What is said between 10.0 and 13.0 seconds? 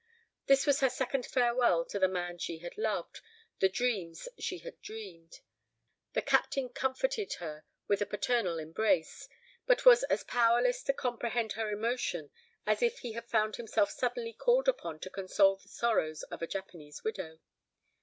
as powerless to comprehend her emotion as if